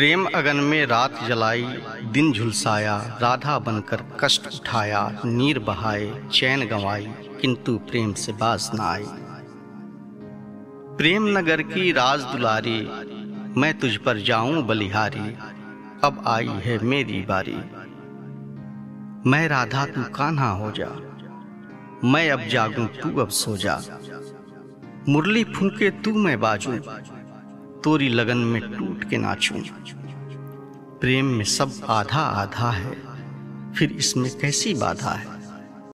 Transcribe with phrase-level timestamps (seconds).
[0.00, 1.64] प्रेम अगन में रात जलाई,
[2.12, 7.06] दिन झुलसाया, राधा बनकर कष्ट उठाया, नीर बहाए, चैन गंवाई,
[7.40, 9.04] किंतु प्रेम से बाज न आई।
[10.96, 12.80] प्रेम नगर की राज दुलारी,
[13.60, 15.36] मैं तुझ पर जाऊँ बलिहारी,
[16.04, 17.58] अब आई है मेरी बारी।
[19.30, 20.90] मैं राधा, तू कान्हा हो जा,
[22.04, 23.80] मैं अब जागूं, तू अब सो जा।
[25.08, 26.72] मुरली फूके तू मैं बाजू
[27.84, 29.60] तोरी लगन में टूट के नाचूं
[31.00, 32.90] प्रेम में सब आधा आधा है,
[33.72, 35.39] फिर इसमें कैसी बाधा है?